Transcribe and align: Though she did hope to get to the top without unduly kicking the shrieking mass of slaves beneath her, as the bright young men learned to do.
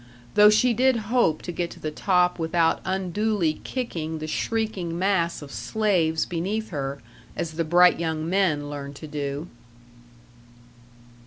Though 0.33 0.49
she 0.49 0.73
did 0.73 0.95
hope 1.13 1.43
to 1.43 1.51
get 1.51 1.69
to 1.69 1.79
the 1.79 1.91
top 1.91 2.39
without 2.39 2.81
unduly 2.85 3.61
kicking 3.63 4.17
the 4.17 4.25
shrieking 4.25 4.97
mass 4.97 5.43
of 5.43 5.51
slaves 5.51 6.25
beneath 6.25 6.69
her, 6.71 6.99
as 7.35 7.51
the 7.51 7.63
bright 7.63 7.99
young 7.99 8.27
men 8.27 8.67
learned 8.67 8.95
to 8.95 9.05
do. 9.07 9.47